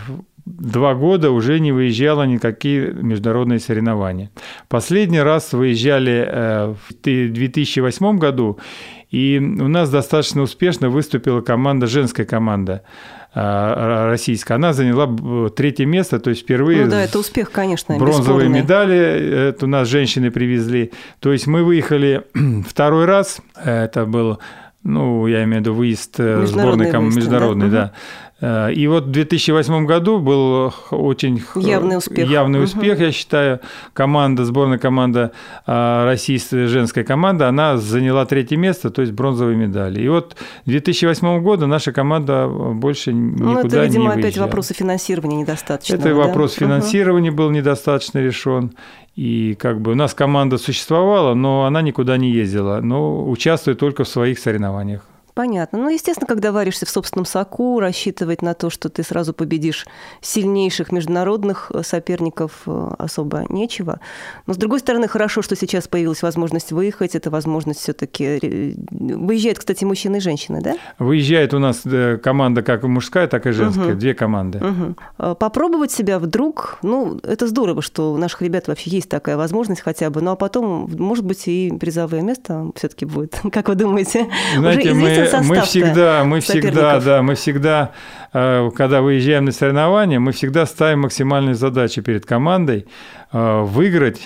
два 0.46 0.94
года 0.94 1.32
уже 1.32 1.60
не 1.60 1.72
выезжала 1.72 2.24
никакие 2.24 2.92
международные 2.92 3.60
соревнования. 3.60 4.30
Последний 4.68 5.22
раз 5.22 5.54
выезжали 5.54 6.26
э, 6.28 6.76
в 6.90 6.94
2008 7.02 8.18
году, 8.18 8.60
и 9.14 9.38
у 9.38 9.68
нас 9.68 9.92
достаточно 9.92 10.42
успешно 10.42 10.90
выступила 10.90 11.42
команда, 11.42 11.86
женская 11.86 12.26
команда 12.26 12.82
а, 13.36 14.08
российская, 14.10 14.56
она 14.56 14.74
заняла 14.74 15.50
третье 15.50 15.86
место, 15.86 16.20
то 16.20 16.32
есть 16.32 16.42
впервые... 16.42 16.86
Ну 16.86 16.90
да, 16.90 17.04
это 17.04 17.20
успех, 17.20 17.52
конечно, 17.52 17.96
Бронзовые 17.96 18.50
бесспорный. 18.50 18.62
медали 18.62 19.50
это 19.50 19.66
у 19.66 19.70
нас 19.70 19.88
женщины 19.88 20.32
привезли. 20.32 20.94
То 21.20 21.32
есть 21.32 21.46
мы 21.46 21.64
выехали 21.64 22.24
второй 22.68 23.06
раз, 23.06 23.40
это 23.64 24.08
был 24.08 24.40
ну, 24.84 25.28
я 25.28 25.44
имею 25.44 25.60
в 25.60 25.62
виду 25.62 25.74
выезд 25.76 26.16
э, 26.18 26.46
сборной 26.46 26.92
выезд, 26.92 27.16
международный, 27.16 27.70
да. 27.70 27.78
да. 27.78 27.94
Э, 28.44 28.74
и 28.74 28.88
вот 28.88 29.06
в 29.06 29.12
2008 29.12 29.86
году 29.86 30.20
был 30.20 30.74
очень 30.92 31.42
явный 31.56 31.98
успех, 31.98 32.30
явный 32.30 32.62
успех 32.62 32.98
угу. 32.98 33.04
я 33.04 33.12
считаю. 33.14 33.62
Команда, 33.94 34.44
сборная 34.44 34.78
команда 34.78 35.32
э, 35.66 36.06
российская 36.06 36.68
женская 36.68 37.06
команда, 37.06 37.48
она 37.48 37.78
заняла 37.78 38.26
третье 38.26 38.58
место, 38.58 38.90
то 38.90 39.02
есть 39.02 39.14
бронзовые 39.14 39.56
медали. 39.56 40.02
И 40.02 40.10
вот 40.10 40.36
2008 40.66 41.42
года 41.42 41.68
наша 41.68 41.94
команда 41.94 42.48
больше 42.48 43.14
никуда 43.14 43.46
ну, 43.46 43.60
это, 43.60 43.84
видимо, 43.84 43.86
не 43.86 44.08
выезжала. 44.08 44.20
опять 44.20 44.38
вопросы 44.38 44.74
финансирования 44.74 45.38
недостаточно. 45.38 45.96
Это 45.96 46.10
да? 46.10 46.14
вопрос 46.14 46.54
финансирования 46.56 47.30
угу. 47.30 47.38
был 47.38 47.50
недостаточно 47.52 48.20
решен. 48.20 48.74
И 49.16 49.56
как 49.58 49.80
бы 49.80 49.92
у 49.92 49.96
нас 49.96 50.14
команда 50.14 50.58
существовала, 50.58 51.34
но 51.34 51.66
она 51.66 51.82
никуда 51.82 52.18
не 52.18 52.32
ездила, 52.32 52.82
но 52.82 53.30
участвует 53.30 53.80
только 53.80 54.04
в 54.04 54.08
своих 54.10 54.40
соревнованиях. 54.40 55.06
Понятно. 55.34 55.80
Ну, 55.80 55.90
естественно, 55.90 56.28
когда 56.28 56.52
варишься 56.52 56.86
в 56.86 56.90
собственном 56.90 57.26
соку, 57.26 57.80
рассчитывать 57.80 58.42
на 58.42 58.54
то, 58.54 58.70
что 58.70 58.90
ты 58.90 59.04
сразу 59.04 59.34
победишь 59.34 59.88
сильнейших 60.22 60.92
международных 60.92 61.72
э, 61.74 61.82
соперников 61.84 62.62
э, 62.68 62.90
особо 63.00 63.46
нечего. 63.50 64.00
Но, 64.46 64.54
с 64.54 64.58
другой 64.58 64.80
стороны, 64.80 65.08
хорошо, 65.08 65.42
что 65.42 65.56
сейчас 65.56 65.88
появилась 65.88 66.22
возможность 66.22 66.72
выехать. 66.72 67.16
Это 67.16 67.32
возможность 67.32 67.80
все 67.80 67.94
таки 67.94 68.24
э, 68.24 68.74
Выезжают, 68.92 69.60
кстати, 69.60 69.86
мужчины 69.86 70.18
и 70.18 70.20
женщины, 70.20 70.62
да? 70.62 70.76
Выезжает 71.00 71.54
у 71.54 71.60
нас 71.60 71.84
команда 72.22 72.62
как 72.62 72.84
мужская, 72.84 73.28
так 73.28 73.48
и 73.48 73.52
женская. 73.52 73.94
Угу. 73.94 74.00
Две 74.00 74.14
команды. 74.14 74.60
Угу. 74.60 75.36
Попробовать 75.36 75.92
себя 75.92 76.20
вдруг, 76.20 76.78
ну, 76.84 77.20
это 77.24 77.48
здорово, 77.48 77.82
что 77.82 78.14
у 78.14 78.18
наших 78.18 78.42
ребят 78.42 78.68
вообще 78.68 78.92
есть 78.92 79.10
такая 79.10 79.38
возможность 79.38 79.82
хотя 79.82 80.10
бы. 80.10 80.22
Ну, 80.22 80.32
а 80.32 80.36
потом, 80.36 80.90
может 80.98 81.26
быть, 81.26 81.48
и 81.48 81.74
призовое 81.80 82.22
место 82.22 82.72
все 82.76 82.88
таки 82.88 83.06
будет. 83.06 83.40
Как 83.52 83.68
вы 83.68 83.76
думаете? 83.76 84.28
Знаете, 84.56 84.92
Уже 84.92 84.94
мы 84.94 85.23
мы 85.44 85.62
всегда, 85.62 86.24
мы 86.24 86.40
всегда, 86.40 87.00
да, 87.00 87.22
мы 87.22 87.36
всегда, 87.36 87.92
э, 88.34 88.70
когда 88.76 89.02
выезжаем 89.02 89.46
на 89.46 89.52
соревнования, 89.52 90.20
мы 90.20 90.32
всегда 90.32 90.66
ставим 90.66 91.02
максимальные 91.02 91.56
задачи 91.56 92.02
перед 92.02 92.26
командой 92.26 92.86
э, 93.32 93.62
выиграть 93.62 94.22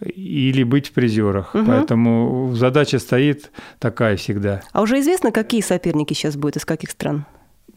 или 0.00 0.62
быть 0.62 0.88
в 0.88 0.92
призерах. 0.92 1.54
Угу. 1.54 1.64
Поэтому 1.66 2.52
задача 2.54 2.98
стоит 2.98 3.50
такая 3.78 4.16
всегда. 4.16 4.62
А 4.72 4.82
уже 4.82 5.00
известно, 5.00 5.30
какие 5.30 5.60
соперники 5.60 6.14
сейчас 6.14 6.36
будут, 6.36 6.56
из 6.56 6.64
каких 6.64 6.90
стран? 6.90 7.26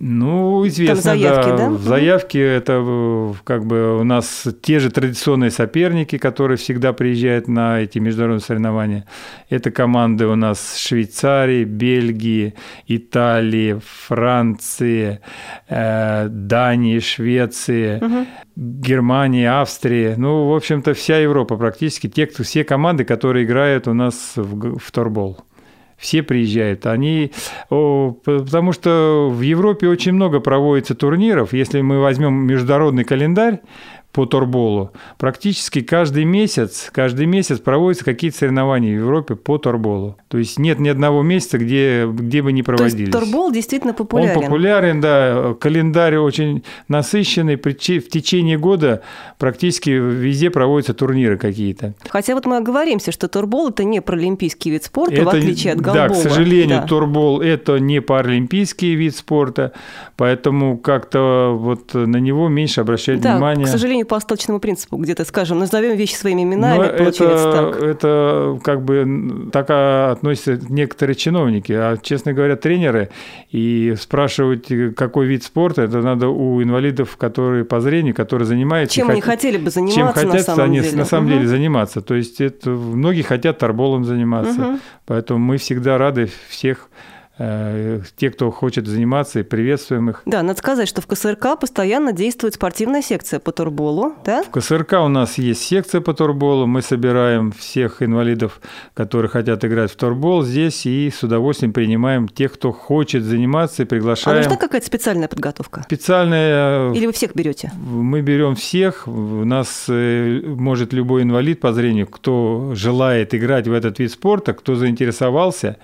Ну, 0.06 0.68
известно, 0.68 0.96
Там 0.96 1.04
заявки, 1.04 1.50
да. 1.52 1.58
да? 1.58 1.70
В 1.70 1.82
заявке 1.82 2.42
это 2.42 3.34
как 3.46 3.66
бы 3.66 4.02
у 4.02 4.04
нас 4.04 4.46
те 4.62 4.80
же 4.80 4.92
традиционные 4.92 5.50
соперники, 5.50 6.18
которые 6.18 6.58
всегда 6.58 6.92
приезжают 6.92 7.48
на 7.48 7.80
эти 7.80 8.00
международные 8.00 8.42
соревнования. 8.42 9.06
Это 9.50 9.72
команды 9.72 10.28
у 10.28 10.36
нас 10.36 10.76
Швейцарии, 10.76 11.64
Бельгии, 11.64 12.54
Италии, 12.86 13.80
Франции, 14.08 15.22
э, 15.70 16.28
Дании, 16.28 17.00
Швеции, 17.00 18.04
угу. 18.04 18.28
Германии, 18.58 19.46
Австрии. 19.46 20.16
Ну, 20.18 20.50
в 20.50 20.54
общем-то, 20.54 20.96
вся 20.96 21.20
Европа 21.20 21.56
практически. 21.56 22.10
Те, 22.10 22.28
кто, 22.28 22.44
все 22.44 22.66
команды, 22.66 23.06
которые 23.06 23.46
играют 23.46 23.88
у 23.88 23.94
нас 23.94 24.34
в, 24.36 24.80
в 24.80 24.92
торбол 24.92 25.40
все 26.04 26.22
приезжают. 26.22 26.86
Они, 26.86 27.32
потому 27.70 28.74
что 28.74 29.30
в 29.32 29.42
Европе 29.42 29.88
очень 29.88 30.12
много 30.12 30.42
проводится 30.42 30.96
турниров. 30.96 31.54
Если 31.54 31.80
мы 31.80 32.02
возьмем 32.02 32.46
международный 32.46 33.06
календарь, 33.06 33.62
по 34.14 34.28
торболу. 34.28 34.92
Практически 35.18 35.82
каждый 35.82 36.24
месяц, 36.24 36.90
каждый 36.94 37.26
месяц 37.26 37.60
проводятся 37.60 38.06
какие-то 38.06 38.38
соревнования 38.38 38.96
в 38.96 39.00
Европе 39.00 39.36
по 39.36 39.58
торболу. 39.58 40.18
То 40.28 40.38
есть 40.38 40.60
нет 40.60 40.80
ни 40.80 40.88
одного 40.88 41.24
месяца, 41.24 41.58
где, 41.58 42.06
где 42.08 42.44
бы 42.44 42.54
не 42.54 42.62
проводились. 42.62 43.12
То 43.12 43.18
есть 43.18 43.32
торбол 43.32 43.52
действительно 43.52 43.94
популярен? 43.94 44.38
Он 44.38 44.44
популярен, 44.44 45.02
да. 45.02 45.56
Календарь 45.60 46.18
очень 46.18 46.64
насыщенный. 46.88 47.56
В 47.56 48.10
течение 48.10 48.60
года 48.60 49.02
практически 49.40 49.90
везде 49.90 50.52
проводятся 50.52 50.94
турниры 50.94 51.40
какие-то. 51.40 51.96
Хотя 52.08 52.36
вот 52.36 52.46
мы 52.46 52.58
оговоримся, 52.58 53.12
что 53.12 53.28
торбол– 53.28 53.70
это 53.70 53.84
не 53.84 54.00
паралимпийский 54.00 54.70
вид 54.70 54.84
спорта, 54.84 55.16
это, 55.16 55.26
в 55.26 55.30
отличие 55.30 55.74
от 55.74 55.82
голбола. 55.82 56.10
Да, 56.10 56.14
к 56.14 56.18
сожалению, 56.18 56.82
да. 56.82 56.88
торбол– 56.88 57.42
это 57.42 57.80
не 57.80 58.00
паралимпийский 58.00 58.94
вид 58.94 59.16
спорта, 59.16 59.74
поэтому 60.18 60.78
как-то 60.78 61.56
вот 61.58 61.96
на 61.96 62.18
него 62.18 62.48
меньше 62.48 62.82
обращают 62.82 63.22
да, 63.22 63.34
внимание. 63.34 63.66
к 63.66 63.70
сожалению, 63.70 64.03
по 64.04 64.18
остаточному 64.18 64.60
принципу, 64.60 64.98
где-то, 64.98 65.26
скажем, 65.26 65.60
назовем 65.60 65.96
вещи 65.96 66.14
своими 66.16 66.44
именами, 66.44 66.92
Но 66.92 66.98
получается 66.98 67.50
это, 67.50 67.72
так. 67.72 67.84
Это 67.84 68.60
как 68.64 68.84
бы 68.84 69.50
так 69.52 69.70
относятся 69.70 70.60
некоторые 70.70 71.16
чиновники, 71.16 71.72
а, 71.72 71.98
честно 71.98 72.34
говоря, 72.34 72.56
тренеры, 72.56 73.10
и 73.52 73.96
спрашивать, 74.00 74.96
какой 74.96 75.28
вид 75.28 75.44
спорта, 75.44 75.84
это 75.84 76.02
надо 76.02 76.30
у 76.30 76.62
инвалидов, 76.62 77.18
которые 77.18 77.66
по 77.66 77.82
зрению, 77.82 78.16
которые 78.16 78.46
занимаются. 78.46 78.96
Чем 78.96 79.10
они 79.10 79.22
хот... 79.22 79.32
хотели 79.32 79.58
бы 79.58 79.70
заниматься 79.70 80.00
чем 80.00 80.08
хотят 80.08 80.34
на 80.34 80.40
самом 80.40 80.66
они 80.66 80.80
деле. 80.80 80.98
на 80.98 81.06
самом 81.06 81.26
угу. 81.28 81.34
деле 81.36 81.48
заниматься. 81.48 82.02
То 82.02 82.16
есть 82.16 82.42
это, 82.42 82.70
многие 82.70 83.22
хотят 83.22 83.60
торболом 83.60 84.06
заниматься, 84.06 84.62
угу. 84.62 84.80
поэтому 85.06 85.40
мы 85.40 85.58
всегда 85.58 85.98
рады 85.98 86.30
всех 86.50 86.90
Э, 86.90 87.13
те, 87.38 88.30
кто 88.30 88.52
хочет 88.52 88.86
заниматься, 88.86 89.40
и 89.40 89.44
приветствуем 89.44 90.12
их. 90.12 90.22
Да, 90.26 90.44
надо 90.44 90.60
сказать, 90.60 90.88
что 90.88 91.02
в 91.02 91.08
КСРК 91.08 91.60
постоянно 91.60 92.14
действует 92.14 92.54
спортивная 92.54 93.02
секция 93.02 93.40
по 93.40 93.52
турболу, 93.52 94.14
да? 94.24 94.44
В 94.44 94.52
КСРК 94.52 94.94
у 95.04 95.08
нас 95.08 95.40
есть 95.40 95.64
секция 95.64 96.02
по 96.02 96.14
турболу, 96.14 96.68
мы 96.68 96.84
собираем 96.84 97.52
всех 97.52 98.04
инвалидов, 98.04 98.62
которые 98.94 99.30
хотят 99.30 99.66
играть 99.66 99.92
в 99.92 99.96
турбол 99.96 100.44
здесь, 100.44 100.86
и 100.86 101.10
с 101.10 101.24
удовольствием 101.24 101.74
принимаем 101.74 102.28
тех, 102.28 102.54
кто 102.54 102.72
хочет 102.72 103.24
заниматься, 103.24 103.82
и 103.82 103.86
приглашаем. 103.86 104.38
А 104.38 104.42
нужна 104.42 104.58
какая-то 104.58 104.86
специальная 104.86 105.28
подготовка? 105.28 105.82
Специальная... 105.84 106.92
Или 106.94 107.08
вы 107.08 107.14
всех 107.14 107.34
берете? 107.34 107.72
Мы 107.76 108.22
берем 108.22 108.56
всех, 108.56 109.08
у 109.08 109.44
нас 109.44 109.86
э, 109.88 110.42
может 110.46 110.94
любой 110.94 111.24
инвалид 111.24 111.60
по 111.60 111.74
зрению, 111.74 112.06
кто 112.06 112.74
желает 112.76 113.34
играть 113.34 113.68
в 113.68 113.74
этот 113.74 113.98
вид 113.98 114.12
спорта, 114.12 114.54
кто 114.54 114.76
заинтересовался, 114.76 115.78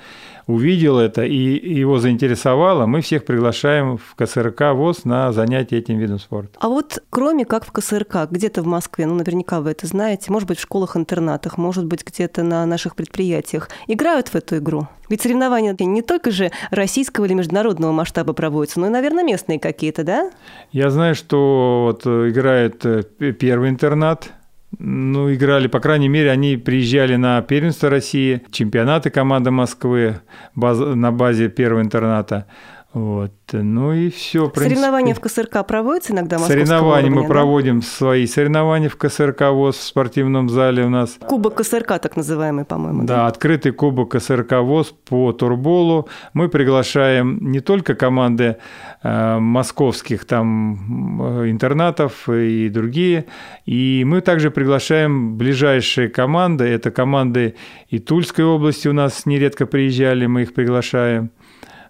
увидел 0.50 0.98
это 0.98 1.24
и 1.24 1.36
его 1.36 2.00
заинтересовало, 2.00 2.88
мы 2.88 3.02
всех 3.02 3.24
приглашаем 3.24 3.98
в 3.98 4.16
КСРК 4.16 4.74
ВОЗ 4.74 5.06
на 5.06 5.32
занятия 5.32 5.78
этим 5.78 6.00
видом 6.00 6.18
спорта. 6.18 6.58
А 6.60 6.70
вот 6.70 7.04
кроме 7.12 7.46
как 7.46 7.66
в 7.66 7.72
КСРК, 7.72 8.28
где-то 8.32 8.64
в 8.64 8.66
Москве, 8.66 9.06
ну 9.06 9.14
наверняка 9.14 9.62
вы 9.62 9.72
это 9.72 9.86
знаете, 9.86 10.32
может 10.32 10.48
быть 10.48 10.58
в 10.58 10.62
школах-интернатах, 10.62 11.58
может 11.60 11.86
быть 11.86 12.04
где-то 12.04 12.42
на 12.42 12.66
наших 12.66 12.96
предприятиях, 12.96 13.70
играют 13.86 14.30
в 14.30 14.36
эту 14.36 14.58
игру? 14.58 14.88
Ведь 15.08 15.22
соревнования 15.22 15.76
не 15.80 16.02
только 16.02 16.32
же 16.32 16.52
российского 16.72 17.26
или 17.26 17.34
международного 17.34 17.92
масштаба 17.92 18.34
проводятся, 18.34 18.80
но 18.80 18.88
и, 18.88 18.90
наверное, 18.90 19.24
местные 19.24 19.60
какие-то, 19.60 20.04
да? 20.04 20.32
Я 20.72 20.90
знаю, 20.90 21.14
что 21.14 21.84
вот 21.86 22.06
играет 22.06 22.86
э, 22.86 23.04
первый 23.34 23.70
интернат, 23.70 24.32
ну, 24.78 25.34
играли, 25.34 25.68
по 25.68 25.80
крайней 25.80 26.10
мере, 26.10 26.30
они 26.30 26.56
приезжали 26.56 27.16
на 27.16 27.42
первенство 27.42 27.90
России, 27.90 28.44
чемпионаты 28.52 29.10
команды 29.10 29.50
Москвы 29.50 30.22
баз, 30.54 30.78
на 30.80 31.12
базе 31.12 31.50
первого 31.50 31.82
интерната. 31.82 32.46
Вот. 32.92 33.32
Ну 33.52 33.94
и 33.94 34.10
все. 34.10 34.52
Соревнования 34.56 35.14
в 35.14 35.20
КСРК 35.20 35.66
проводятся 35.66 36.14
иногда 36.14 36.40
Соревнования 36.40 37.12
уровня, 37.12 37.22
мы 37.22 37.22
да? 37.22 37.28
проводим 37.28 37.82
свои 37.84 38.26
соревнования 38.26 38.90
в 38.90 38.98
КСРК 38.98 39.52
ВОЗ 39.52 39.78
в 39.78 39.84
спортивном 39.84 40.50
зале 40.50 40.86
у 40.86 40.90
нас. 40.90 41.20
Кубок 41.20 41.56
КСРК 41.56 42.00
так 42.00 42.16
называемый, 42.16 42.66
по-моему. 42.66 43.04
Да, 43.04 43.16
да, 43.16 43.28
открытый 43.28 43.74
кубок 43.74 44.12
КСРК 44.14 44.54
ВОЗ 44.62 44.96
по 45.08 45.32
турболу. 45.34 46.10
Мы 46.34 46.50
приглашаем 46.50 47.52
не 47.52 47.60
только 47.60 47.94
команды 47.94 48.58
э, 49.04 49.38
московских 49.38 50.26
там 50.26 51.22
э, 51.22 51.52
интернатов 51.52 52.28
и 52.28 52.70
другие, 52.70 53.26
и 53.68 54.04
мы 54.04 54.22
также 54.22 54.50
приглашаем 54.50 55.38
ближайшие 55.38 56.10
команды. 56.10 56.64
Это 56.64 56.90
команды 56.90 57.54
и 57.90 58.00
Тульской 58.00 58.46
области 58.46 58.88
у 58.88 58.94
нас 58.94 59.28
нередко 59.28 59.68
приезжали, 59.68 60.26
мы 60.26 60.42
их 60.42 60.56
приглашаем. 60.56 61.30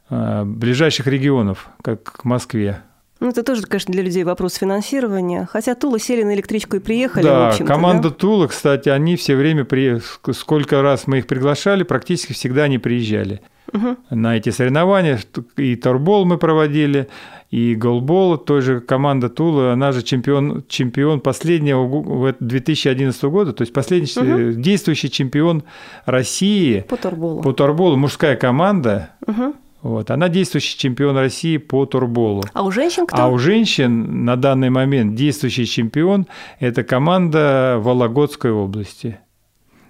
Э, 0.09 0.43
ближайших 0.43 1.07
регионов, 1.07 1.69
как 1.83 2.03
к 2.03 2.25
Москве. 2.25 2.81
Ну, 3.19 3.29
это 3.29 3.43
тоже, 3.43 3.63
конечно, 3.63 3.91
для 3.91 4.01
людей 4.01 4.23
вопрос 4.23 4.55
финансирования. 4.55 5.47
Хотя 5.51 5.75
Тула 5.75 5.99
сели 5.99 6.23
на 6.23 6.33
электричку 6.33 6.77
и 6.77 6.79
приехали, 6.79 7.23
да, 7.23 7.53
команда 7.65 8.09
да? 8.09 8.15
Тула, 8.15 8.47
кстати, 8.47 8.89
они 8.89 9.17
все 9.17 9.35
время, 9.35 9.65
при... 9.65 9.99
сколько 10.31 10.81
раз 10.81 11.05
мы 11.05 11.19
их 11.19 11.27
приглашали, 11.27 11.83
практически 11.83 12.31
всегда 12.31 12.63
они 12.63 12.77
приезжали 12.77 13.41
угу. 13.73 13.97
на 14.09 14.37
эти 14.37 14.49
соревнования. 14.49 15.19
И 15.57 15.75
торбол 15.75 16.25
мы 16.25 16.37
проводили, 16.37 17.09
и 17.51 17.75
голбол, 17.75 18.37
той 18.37 18.61
же 18.61 18.79
команда 18.79 19.29
Тула, 19.29 19.73
она 19.73 19.91
же 19.91 20.01
чемпион, 20.01 20.63
чемпион 20.69 21.19
последнего 21.19 22.33
2011 22.39 23.23
года, 23.25 23.51
то 23.51 23.63
есть 23.63 23.73
последний 23.73 24.09
угу. 24.15 24.59
действующий 24.59 25.11
чемпион 25.11 25.63
России 26.05 26.85
по 26.87 26.95
торболу. 26.95 27.41
По 27.41 27.51
торболу, 27.51 27.97
мужская 27.97 28.37
команда. 28.37 29.09
Угу 29.27 29.55
вот. 29.81 30.11
Она 30.11 30.27
действующий 30.27 30.77
чемпион 30.77 31.17
России 31.17 31.57
по 31.57 31.85
турболу. 31.85 32.43
А 32.53 32.63
у 32.63 32.71
женщин 32.71 33.07
кто? 33.07 33.17
А 33.21 33.27
у 33.27 33.37
женщин 33.37 34.25
на 34.25 34.35
данный 34.35 34.69
момент 34.69 35.15
действующий 35.15 35.65
чемпион– 35.65 36.27
это 36.59 36.83
команда 36.83 37.77
Вологодской 37.79 38.51
области. 38.51 39.19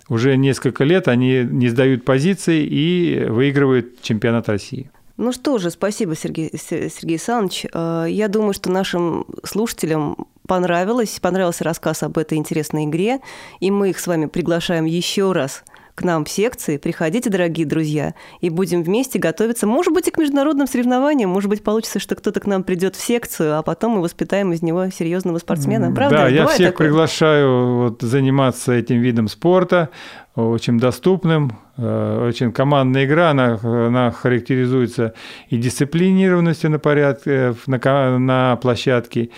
Уже 0.08 0.38
несколько 0.38 0.84
лет 0.84 1.08
они 1.08 1.44
не 1.44 1.70
сдают 1.70 2.06
позиции 2.06 2.66
и 2.66 3.26
выигрывают 3.30 4.02
чемпионат 4.02 4.50
России. 4.50 4.90
Ну 5.18 5.32
что 5.34 5.58
же, 5.58 5.70
спасибо, 5.70 6.16
Сергей, 6.16 6.52
Сергей 6.56 7.16
Александрович. 7.16 7.66
Э, 7.74 8.06
я 8.08 8.28
думаю, 8.28 8.54
что 8.54 8.72
нашим 8.72 9.26
слушателям 9.44 10.28
понравилось, 10.48 11.20
понравился 11.20 11.64
рассказ 11.64 12.04
об 12.04 12.18
этой 12.18 12.38
интересной 12.38 12.86
игре, 12.86 13.20
и 13.60 13.70
мы 13.70 13.90
их 13.90 14.00
с 14.00 14.08
вами 14.08 14.28
приглашаем 14.28 14.86
еще 14.86 15.32
раз– 15.32 15.64
к 16.00 16.04
нам 16.04 16.24
в 16.24 16.30
секции. 16.30 16.78
Приходите, 16.78 17.30
дорогие 17.30 17.66
друзья, 17.66 18.16
и 18.40 18.50
будем 18.50 18.84
вместе 18.84 19.20
готовиться, 19.20 19.68
может 19.68 19.94
быть, 19.94 20.08
и 20.08 20.12
к 20.12 20.18
международным 20.18 20.66
соревнованиям. 20.66 21.30
Может 21.30 21.50
быть, 21.50 21.62
получится, 21.62 22.00
что 22.00 22.16
кто-то 22.16 22.40
к 22.40 22.48
нам 22.48 22.64
придет 22.64 22.96
в 22.96 23.02
секцию, 23.02 23.58
а 23.58 23.62
потом 23.64 23.94
мы 23.94 24.02
воспитаем 24.02 24.54
из 24.54 24.62
него 24.62 24.90
серьезного 24.90 25.40
спортсмена. 25.40 25.94
Правда? 25.94 26.18
Да, 26.18 26.28
я 26.30 26.48
всех 26.48 26.72
такое? 26.72 26.88
приглашаю 26.88 27.76
вот, 27.76 28.02
заниматься 28.02 28.72
этим 28.72 29.02
видом 29.02 29.28
спорта, 29.28 29.90
очень 30.36 30.80
доступным, 30.80 31.58
э, 31.76 32.28
очень 32.30 32.54
командная 32.54 33.06
игра, 33.06 33.32
она, 33.32 33.60
она 33.62 34.12
характеризуется 34.12 35.14
и 35.50 35.58
дисциплинированностью 35.58 36.72
на 36.72 36.80
порядке, 36.80 37.56
на, 37.68 38.20
на 38.20 38.56
площадке, 38.56 39.32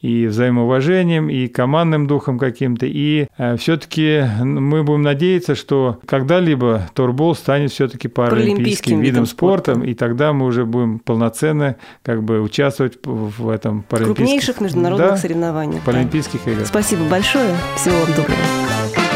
и 0.00 0.26
взаимоуважением, 0.26 1.28
и 1.28 1.48
командным 1.48 2.06
духом 2.06 2.38
каким-то. 2.38 2.86
И 2.86 3.26
э, 3.36 3.56
все-таки 3.56 4.24
мы 4.40 4.82
будем 4.84 5.02
надеяться, 5.02 5.54
что 5.54 5.98
когда-либо 6.06 6.88
турбол 6.94 7.34
станет 7.34 7.72
все-таки 7.72 8.08
паралимпийским 8.08 9.00
видом 9.00 9.26
спорта, 9.26 9.72
и 9.72 9.94
тогда 9.94 10.32
мы 10.32 10.46
уже 10.46 10.64
будем 10.64 10.98
полноценно 10.98 11.76
как 12.02 12.22
бы 12.22 12.40
участвовать 12.40 12.98
в 13.04 13.48
этом 13.48 13.82
паралимпийских... 13.82 14.16
Крупнейших 14.16 14.60
международных 14.60 15.08
да, 15.10 15.16
соревнованиях. 15.16 15.82
Паралимпийских 15.82 16.40
да. 16.44 16.52
играх. 16.52 16.66
Спасибо 16.66 17.04
большое. 17.08 17.54
Всего 17.76 17.96
вам 17.98 18.08
доброго. 18.16 19.07